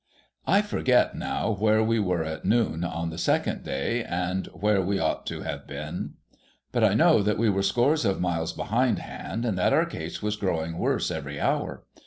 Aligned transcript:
I 0.47 0.63
forget 0.63 1.13
now 1.15 1.51
where 1.51 1.81
wc 1.81 2.03
were 2.03 2.23
at 2.23 2.43
noon 2.43 2.83
on 2.83 3.11
the 3.11 3.19
second 3.19 3.63
day, 3.63 4.03
and 4.03 4.47
where 4.47 4.81
we 4.81 4.97
ought 4.97 5.27
to 5.27 5.41
have 5.41 5.67
been; 5.67 6.13
but 6.71 6.83
I 6.83 6.95
know 6.95 7.21
that 7.21 7.37
we 7.37 7.51
were 7.51 7.61
scores 7.61 8.03
of 8.03 8.19
miles 8.19 8.51
behindhand, 8.51 9.45
and 9.45 9.55
that 9.59 9.73
our 9.73 9.85
case 9.85 10.19
was 10.23 10.37
growing 10.37 10.79
worse 10.79 11.11
every 11.11 11.39
hour. 11.39 11.83